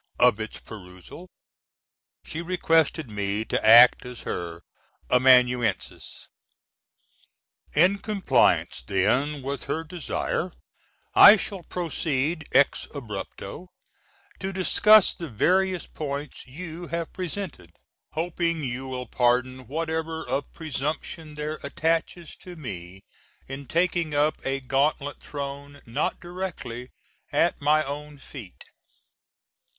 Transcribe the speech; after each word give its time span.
of 0.19 0.39
its 0.39 0.57
perusal, 0.59 1.29
she 2.25 2.41
requested 2.41 3.07
me 3.07 3.45
to 3.45 3.63
act 3.63 4.03
as 4.03 4.21
her 4.21 4.63
Amanuensis. 5.11 6.27
In 7.75 7.99
compliance, 7.99 8.81
then, 8.81 9.43
with 9.43 9.65
her 9.65 9.83
desire 9.83 10.53
I 11.13 11.37
shall 11.37 11.61
proceed 11.61 12.45
"ex 12.51 12.87
abrupto" 12.95 13.67
to 14.39 14.51
discuss 14.51 15.13
the 15.13 15.29
various 15.29 15.85
points 15.85 16.47
you 16.47 16.87
have 16.87 17.13
presented; 17.13 17.69
hoping 18.13 18.63
you 18.63 18.87
will 18.87 19.05
pardon 19.05 19.67
whatever 19.67 20.27
of 20.27 20.51
presumption 20.51 21.35
there 21.35 21.59
attaches 21.61 22.35
to 22.37 22.55
me 22.55 23.03
in 23.47 23.67
taking 23.67 24.15
up 24.15 24.43
a 24.43 24.61
gauntlet 24.61 25.19
thrown 25.19 25.79
not 25.85 26.19
directly 26.19 26.89
at 27.31 27.61
my 27.61 27.83
own 27.83 28.17
feet. 28.17 28.63